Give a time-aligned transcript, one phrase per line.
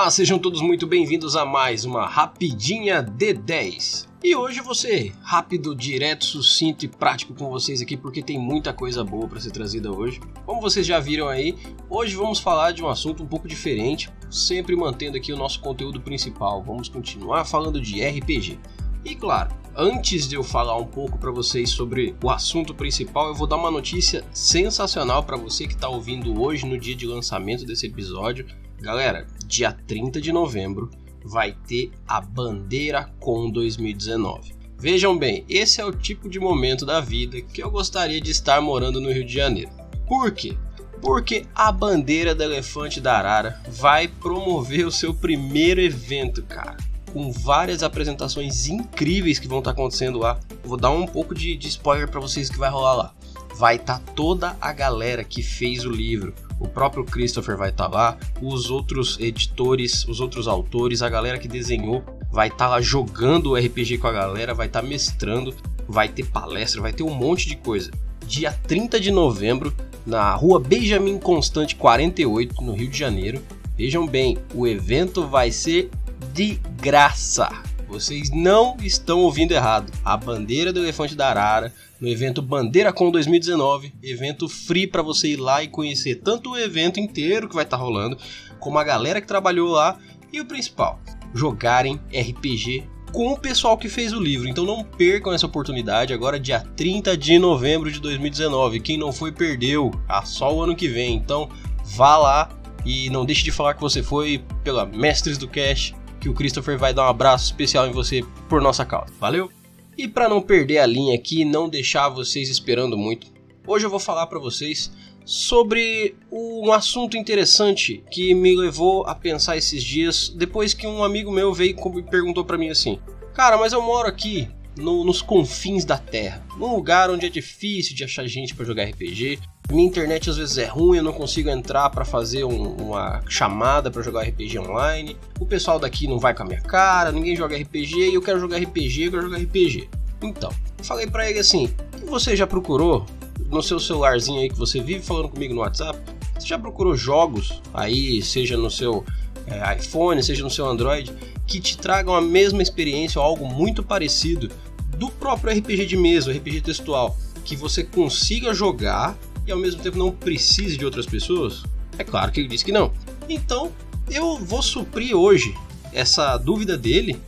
[0.00, 4.08] Olá, sejam todos muito bem-vindos a mais uma Rapidinha D10.
[4.24, 9.04] E hoje ser rápido, direto, sucinto e prático com vocês aqui porque tem muita coisa
[9.04, 10.18] boa para ser trazida hoje.
[10.46, 11.54] Como vocês já viram aí,
[11.90, 16.00] hoje vamos falar de um assunto um pouco diferente, sempre mantendo aqui o nosso conteúdo
[16.00, 16.62] principal.
[16.62, 18.58] Vamos continuar falando de RPG.
[19.04, 23.34] E claro, antes de eu falar um pouco para vocês sobre o assunto principal, eu
[23.34, 27.66] vou dar uma notícia sensacional para você que está ouvindo hoje no dia de lançamento
[27.66, 28.46] desse episódio.
[28.80, 30.90] Galera, dia 30 de novembro
[31.22, 34.54] vai ter a Bandeira Com 2019.
[34.78, 38.58] Vejam bem, esse é o tipo de momento da vida que eu gostaria de estar
[38.62, 39.70] morando no Rio de Janeiro.
[40.08, 40.56] Por quê?
[41.02, 46.76] Porque a bandeira do Elefante da Arara vai promover o seu primeiro evento, cara
[47.12, 50.38] com várias apresentações incríveis que vão estar tá acontecendo lá.
[50.62, 53.14] Vou dar um pouco de, de spoiler para vocês que vai rolar lá.
[53.56, 56.32] Vai estar tá toda a galera que fez o livro.
[56.60, 61.38] O próprio Christopher vai estar tá lá, os outros editores, os outros autores, a galera
[61.38, 64.86] que desenhou vai estar tá lá jogando o RPG com a galera, vai estar tá
[64.86, 65.54] mestrando,
[65.88, 67.90] vai ter palestra, vai ter um monte de coisa.
[68.26, 69.74] Dia 30 de novembro,
[70.06, 73.42] na rua Benjamin Constante 48, no Rio de Janeiro.
[73.76, 75.90] Vejam bem, o evento vai ser
[76.32, 77.69] de graça.
[77.90, 79.92] Vocês não estão ouvindo errado.
[80.04, 85.32] A bandeira do Elefante da Arara no evento Bandeira Com 2019, evento free para você
[85.32, 88.16] ir lá e conhecer tanto o evento inteiro que vai estar tá rolando,
[88.60, 89.98] como a galera que trabalhou lá
[90.32, 91.00] e o principal,
[91.34, 94.48] jogarem RPG com o pessoal que fez o livro.
[94.48, 98.78] Então não percam essa oportunidade agora dia 30 de novembro de 2019.
[98.78, 99.90] Quem não foi perdeu.
[100.08, 101.16] Ah, só o ano que vem.
[101.16, 101.48] Então
[101.84, 102.48] vá lá
[102.86, 106.78] e não deixe de falar que você foi pela Mestres do Cash que o Christopher
[106.78, 109.12] vai dar um abraço especial em você por nossa causa.
[109.18, 109.50] Valeu?
[109.96, 113.26] E para não perder a linha aqui e não deixar vocês esperando muito,
[113.66, 114.90] hoje eu vou falar para vocês
[115.24, 121.30] sobre um assunto interessante que me levou a pensar esses dias depois que um amigo
[121.30, 122.98] meu veio e perguntou para mim assim:
[123.34, 127.94] "Cara, mas eu moro aqui no, nos confins da Terra, num lugar onde é difícil
[127.94, 129.38] de achar gente para jogar RPG.
[129.70, 133.88] Minha internet às vezes é ruim, eu não consigo entrar para fazer um, uma chamada
[133.88, 135.16] para jogar RPG online.
[135.38, 138.40] O pessoal daqui não vai com a minha cara, ninguém joga RPG e eu quero
[138.40, 139.88] jogar RPG, eu quero jogar RPG.
[140.22, 140.50] Então,
[140.82, 141.72] falei para ele assim:
[142.08, 143.06] você já procurou
[143.48, 145.98] no seu celularzinho aí que você vive falando comigo no WhatsApp?
[146.34, 149.04] Você já procurou jogos aí, seja no seu
[149.46, 151.12] é, iPhone, seja no seu Android,
[151.46, 154.50] que te tragam a mesma experiência ou algo muito parecido
[154.96, 159.16] do próprio RPG de mesa, RPG textual, que você consiga jogar
[159.46, 161.62] e ao mesmo tempo não precise de outras pessoas?
[161.98, 162.92] É claro que ele disse que não.
[163.28, 163.72] Então,
[164.10, 165.54] eu vou suprir hoje
[165.92, 167.18] essa dúvida dele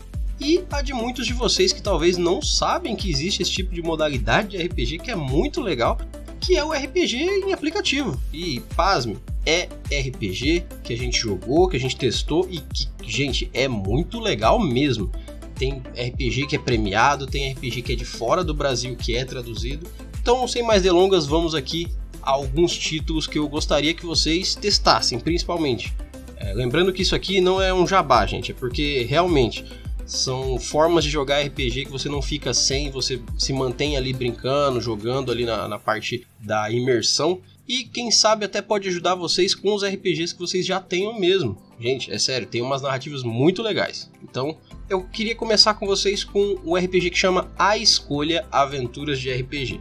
[0.41, 3.83] e a de muitos de vocês que talvez não sabem que existe esse tipo de
[3.83, 5.99] modalidade de RPG que é muito legal,
[6.41, 8.21] que é o RPG em aplicativo.
[8.33, 13.49] E pasme, é RPG que a gente jogou, que a gente testou e que, gente,
[13.55, 15.11] é muito legal mesmo.
[15.55, 19.25] Tem RPG que é premiado, tem RPG que é de fora do Brasil que é
[19.25, 19.87] traduzido.
[20.21, 21.89] Então, sem mais delongas, vamos aqui
[22.23, 25.95] alguns títulos que eu gostaria que vocês testassem, principalmente.
[26.37, 29.65] É, lembrando que isso aqui não é um jabá, gente, é porque realmente
[30.05, 34.81] são formas de jogar RPG que você não fica sem, você se mantém ali brincando,
[34.81, 39.75] jogando ali na, na parte da imersão e quem sabe até pode ajudar vocês com
[39.75, 41.57] os RPGs que vocês já tenham mesmo.
[41.79, 44.11] Gente, é sério, tem umas narrativas muito legais.
[44.23, 44.59] Então,
[44.91, 49.81] eu queria começar com vocês com um RPG que chama A Escolha Aventuras de RPG.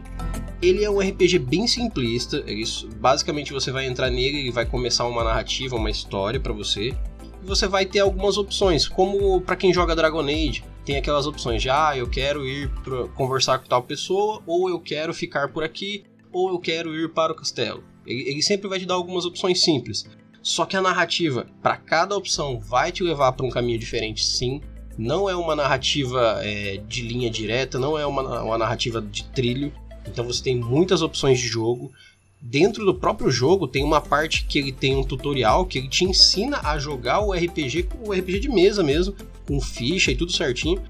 [0.62, 2.62] Ele é um RPG bem simplista, ele,
[3.00, 6.96] basicamente você vai entrar nele e vai começar uma narrativa, uma história para você.
[7.42, 11.62] E você vai ter algumas opções, como para quem joga Dragon Age, tem aquelas opções
[11.62, 12.70] de ah, eu quero ir
[13.14, 17.32] conversar com tal pessoa, ou eu quero ficar por aqui, ou eu quero ir para
[17.32, 17.82] o castelo.
[18.06, 20.08] Ele, ele sempre vai te dar algumas opções simples.
[20.42, 24.60] Só que a narrativa, para cada opção, vai te levar para um caminho diferente, sim.
[24.98, 29.72] Não é uma narrativa é, de linha direta, não é uma, uma narrativa de trilho.
[30.06, 31.92] Então você tem muitas opções de jogo.
[32.40, 36.04] Dentro do próprio jogo tem uma parte que ele tem um tutorial que ele te
[36.04, 39.14] ensina a jogar o RPG o RPG de mesa mesmo,
[39.46, 40.82] com ficha e tudo certinho.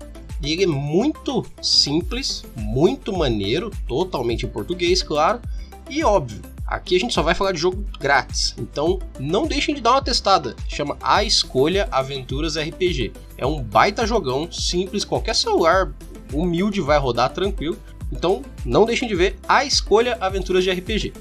[0.42, 5.40] E ele é muito simples, muito maneiro, totalmente em português, claro.
[5.88, 8.54] E óbvio, aqui a gente só vai falar de jogo grátis.
[8.58, 10.56] Então não deixem de dar uma testada.
[10.66, 13.12] Chama A Escolha Aventuras RPG.
[13.36, 15.92] É um baita jogão, simples, qualquer celular
[16.32, 17.78] humilde vai rodar tranquilo.
[18.12, 21.12] Então não deixem de ver A Escolha Aventuras de RPG.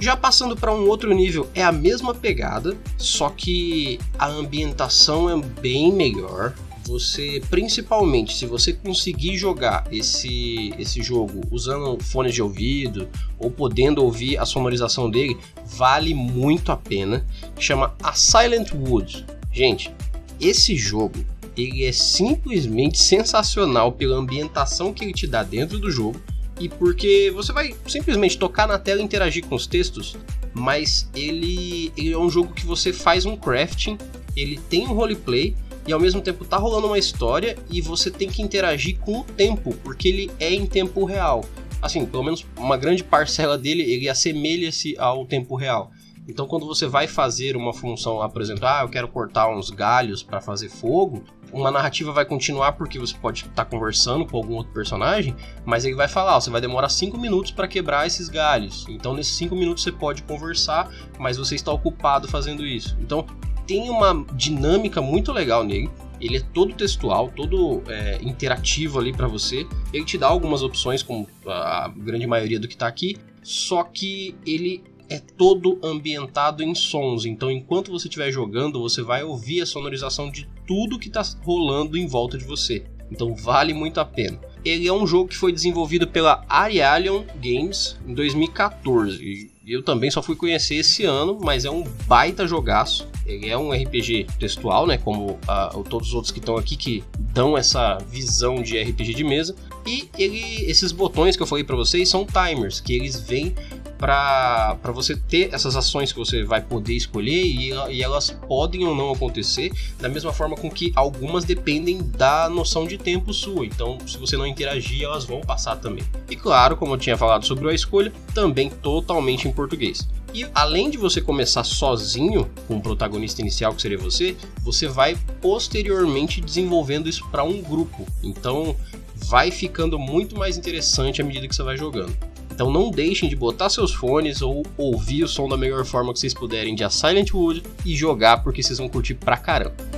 [0.00, 5.40] Já passando para um outro nível, é a mesma pegada, só que a ambientação é
[5.40, 6.52] bem melhor,
[6.84, 13.08] você principalmente se você conseguir jogar esse, esse jogo usando fones de ouvido
[13.38, 17.24] ou podendo ouvir a sonorização dele, vale muito a pena.
[17.58, 19.24] Chama A Silent Wood.
[19.50, 19.90] Gente,
[20.38, 21.24] esse jogo
[21.56, 26.20] ele é simplesmente sensacional pela ambientação que ele te dá dentro do jogo
[26.58, 30.16] e porque você vai simplesmente tocar na tela e interagir com os textos,
[30.52, 33.98] mas ele, ele é um jogo que você faz um crafting,
[34.36, 35.56] ele tem um roleplay
[35.86, 39.24] e ao mesmo tempo tá rolando uma história e você tem que interagir com o
[39.24, 41.44] tempo, porque ele é em tempo real.
[41.82, 45.90] Assim, pelo menos uma grande parcela dele, ele assemelha-se ao tempo real.
[46.26, 50.22] Então, quando você vai fazer uma função, por exemplo, ah, eu quero cortar uns galhos
[50.22, 51.22] para fazer fogo,
[51.52, 55.36] uma narrativa vai continuar porque você pode estar tá conversando com algum outro personagem,
[55.66, 58.86] mas ele vai falar, ó, você vai demorar 5 minutos para quebrar esses galhos.
[58.88, 62.96] Então, nesses 5 minutos você pode conversar, mas você está ocupado fazendo isso.
[63.00, 63.26] Então,
[63.66, 65.90] tem uma dinâmica muito legal nele.
[66.20, 69.66] Ele é todo textual, todo é, interativo ali para você.
[69.92, 74.34] Ele te dá algumas opções, como a grande maioria do que tá aqui, só que
[74.46, 77.24] ele é todo ambientado em sons.
[77.24, 81.96] Então, enquanto você estiver jogando, você vai ouvir a sonorização de tudo que está rolando
[81.96, 82.84] em volta de você.
[83.10, 84.40] Então, vale muito a pena.
[84.64, 90.22] Ele é um jogo que foi desenvolvido pela Arialion Games em 2014 eu também só
[90.22, 93.08] fui conhecer esse ano, mas é um baita jogaço.
[93.24, 94.98] Ele é um RPG textual, né?
[94.98, 99.24] Como uh, todos os outros que estão aqui que dão essa visão de RPG de
[99.24, 99.56] mesa.
[99.86, 103.54] E ele, esses botões que eu falei para vocês são timers, que eles vêm
[103.98, 108.94] para você ter essas ações que você vai poder escolher e, e, elas podem ou
[108.94, 113.64] não acontecer, da mesma forma com que algumas dependem da noção de tempo sua.
[113.64, 116.04] Então, se você não interagir, elas vão passar também.
[116.28, 120.08] E claro, como eu tinha falado sobre a escolha, também totalmente em português.
[120.34, 125.16] E além de você começar sozinho com o protagonista inicial que seria você, você vai
[125.40, 128.04] posteriormente desenvolvendo isso para um grupo.
[128.20, 128.74] Então,
[129.14, 132.33] vai ficando muito mais interessante à medida que você vai jogando.
[132.54, 136.20] Então não deixem de botar seus fones ou ouvir o som da melhor forma que
[136.20, 139.93] vocês puderem de A Silent Wood e jogar porque vocês vão curtir pra caramba.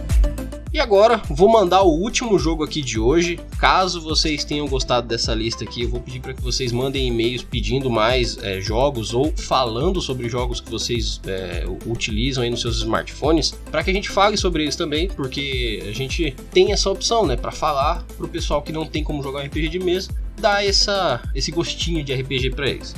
[0.73, 3.39] E agora, vou mandar o último jogo aqui de hoje.
[3.59, 7.43] Caso vocês tenham gostado dessa lista aqui, eu vou pedir para que vocês mandem e-mails
[7.43, 12.79] pedindo mais é, jogos ou falando sobre jogos que vocês é, utilizam aí nos seus
[12.79, 17.25] smartphones, para que a gente fale sobre eles também, porque a gente tem essa opção,
[17.25, 21.23] né, para falar pro pessoal que não tem como jogar RPG de mesa, dar essa,
[21.35, 22.95] esse gostinho de RPG para eles.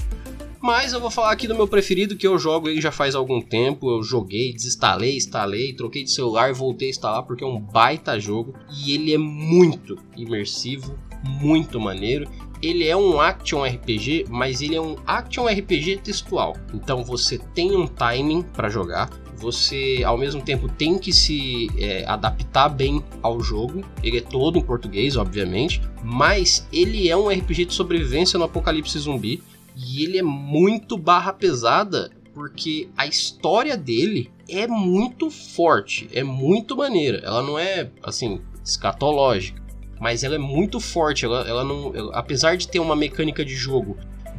[0.60, 3.40] Mas eu vou falar aqui do meu preferido que eu jogo ele já faz algum
[3.40, 3.90] tempo.
[3.90, 8.54] Eu joguei, desinstalei, instalei, troquei de celular, voltei a instalar porque é um baita jogo
[8.70, 12.28] e ele é muito imersivo, muito maneiro.
[12.60, 16.56] Ele é um action RPG, mas ele é um action RPG textual.
[16.74, 19.08] Então você tem um timing para jogar,
[19.38, 23.84] você ao mesmo tempo tem que se é, adaptar bem ao jogo.
[24.02, 28.98] Ele é todo em português, obviamente, mas ele é um RPG de sobrevivência no apocalipse
[28.98, 29.40] zumbi.
[29.86, 36.76] E ele é muito barra pesada porque a história dele é muito forte, é muito
[36.76, 37.18] maneira.
[37.18, 39.62] Ela não é, assim, escatológica,
[40.00, 41.24] mas ela é muito forte.
[41.24, 43.96] Ela, ela não, ela, apesar de ter uma mecânica de jogo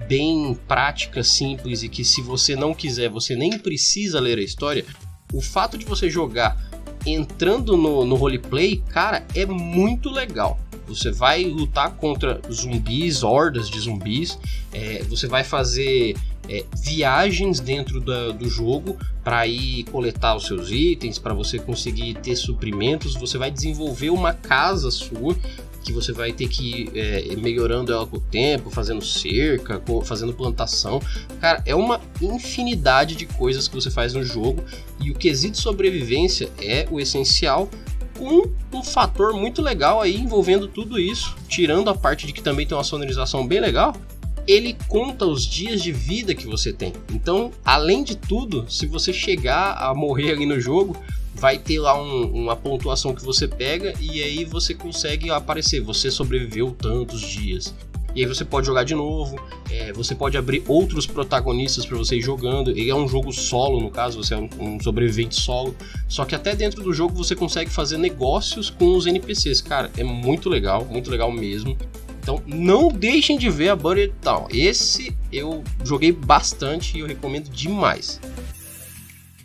[0.07, 4.85] bem prática, simples e que se você não quiser, você nem precisa ler a história,
[5.33, 6.57] o fato de você jogar
[7.05, 10.59] entrando no, no roleplay, cara, é muito legal.
[10.89, 14.37] Você vai lutar contra zumbis, hordas de zumbis.
[14.73, 16.15] É, você vai fazer
[16.49, 22.15] é, viagens dentro da, do jogo para ir coletar os seus itens, para você conseguir
[22.15, 23.13] ter suprimentos.
[23.15, 25.35] Você vai desenvolver uma casa sua
[25.83, 30.33] que você vai ter que ir é, melhorando ela com o tempo, fazendo cerca, fazendo
[30.33, 31.01] plantação.
[31.39, 34.63] Cara, é uma infinidade de coisas que você faz no jogo
[34.99, 37.69] e o quesito sobrevivência é o essencial
[38.19, 42.67] com um fator muito legal aí envolvendo tudo isso, tirando a parte de que também
[42.67, 43.95] tem uma sonorização bem legal.
[44.45, 46.91] Ele conta os dias de vida que você tem.
[47.13, 50.97] Então, além de tudo, se você chegar a morrer ali no jogo,
[51.33, 55.79] vai ter lá um, uma pontuação que você pega e aí você consegue aparecer.
[55.81, 57.73] Você sobreviveu tantos dias.
[58.15, 59.39] E aí você pode jogar de novo,
[59.69, 62.71] é, você pode abrir outros protagonistas para você ir jogando.
[62.71, 65.75] Ele é um jogo solo, no caso, você é um, um, sobrevivente solo.
[66.07, 69.61] Só que até dentro do jogo você consegue fazer negócios com os NPCs.
[69.61, 71.77] Cara, é muito legal, muito legal mesmo.
[72.21, 74.47] Então não deixem de ver a Buried Town.
[74.51, 78.19] Esse eu joguei bastante e eu recomendo demais.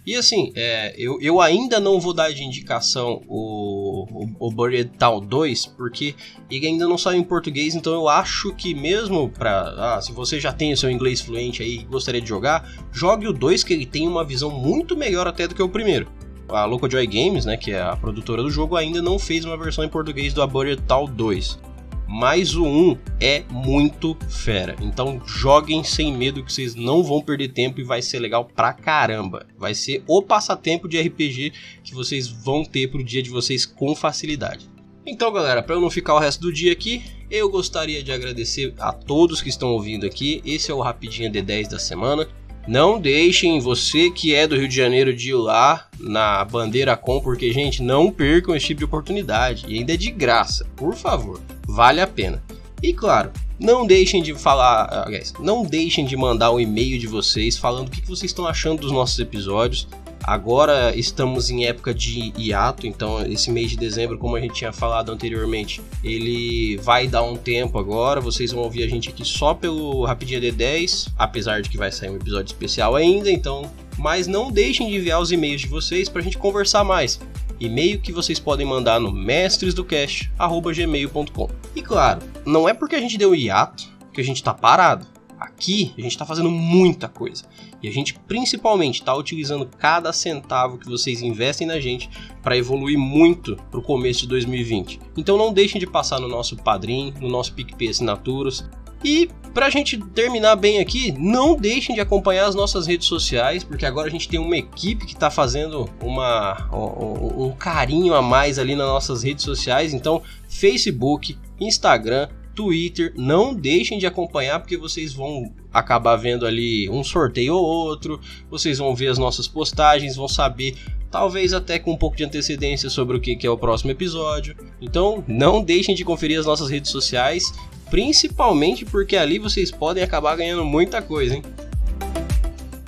[0.07, 4.91] E assim, é, eu, eu ainda não vou dar de indicação o, o, o Buried
[4.99, 6.15] Town 2, porque
[6.51, 10.39] ele ainda não saiu em português, então eu acho que mesmo para ah, se você
[10.39, 13.73] já tem o seu inglês fluente aí e gostaria de jogar, jogue o 2 que
[13.73, 16.07] ele tem uma visão muito melhor até do que o primeiro.
[16.51, 19.83] a Locojoy Games, né, que é a produtora do jogo, ainda não fez uma versão
[19.85, 21.74] em português do Abutter Tal 2.
[22.17, 24.77] Mas o 1 é muito fera.
[24.81, 28.73] Então joguem sem medo que vocês não vão perder tempo e vai ser legal pra
[28.73, 29.49] caramba.
[29.59, 31.53] Vai ser o passatempo de RPG
[31.83, 34.71] que vocês vão ter pro dia de vocês com facilidade.
[35.05, 38.73] Então, galera, para eu não ficar o resto do dia aqui, eu gostaria de agradecer
[38.79, 40.41] a todos que estão ouvindo aqui.
[40.47, 42.29] Esse é o Rapidinha D10 da semana.
[42.69, 47.21] Não deixem você que é do Rio de Janeiro de ir lá na Bandeira Com,
[47.21, 49.67] porque, gente, não percam esse tipo de oportunidade.
[49.69, 52.43] E ainda é de graça, por favor, vale a pena.
[52.83, 55.09] E claro, não deixem de falar,
[55.41, 58.81] não deixem de mandar o um e-mail de vocês falando o que vocês estão achando
[58.81, 59.89] dos nossos episódios.
[60.27, 64.73] Agora estamos em época de hiato, então esse mês de dezembro, como a gente tinha
[64.73, 68.23] falado anteriormente, ele vai dar um tempo agora.
[68.23, 72.09] Vocês vão ouvir a gente aqui só pelo Rapidinha D10, apesar de que vai sair
[72.09, 73.71] um episódio especial ainda, então.
[73.99, 77.21] Mas não deixem de enviar os e-mails de vocês para a gente conversar mais.
[77.65, 81.49] E-mail que vocês podem mandar no mestresdocast@gmail.com.
[81.75, 85.07] E claro, não é porque a gente deu hiato que a gente está parado.
[85.39, 87.45] Aqui a gente está fazendo muita coisa.
[87.83, 92.09] E a gente principalmente está utilizando cada centavo que vocês investem na gente
[92.43, 95.01] para evoluir muito para o começo de 2020.
[95.17, 98.65] Então não deixem de passar no nosso Padrim, no nosso PicPay Assinaturas.
[99.05, 103.63] E para a gente terminar bem aqui, não deixem de acompanhar as nossas redes sociais,
[103.63, 108.23] porque agora a gente tem uma equipe que está fazendo uma, um, um carinho a
[108.23, 109.95] mais ali nas nossas redes sociais.
[109.95, 113.13] Então, Facebook, Instagram, Twitter.
[113.17, 118.21] Não deixem de acompanhar porque vocês vão acabar vendo ali um sorteio ou outro.
[118.51, 120.77] Vocês vão ver as nossas postagens, vão saber,
[121.11, 124.57] talvez até com um pouco de antecedência sobre o que é o próximo episódio.
[124.81, 127.53] Então, não deixem de conferir as nossas redes sociais,
[127.95, 131.45] principalmente porque ali vocês podem acabar ganhando muita coisa, hein?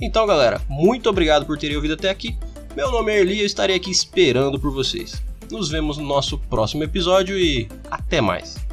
[0.02, 2.36] Então, galera, muito obrigado por terem ouvido até aqui.
[2.74, 5.22] Meu nome é Erli e eu estarei aqui esperando por vocês.
[5.48, 8.65] Nos vemos no nosso próximo episódio e até mais.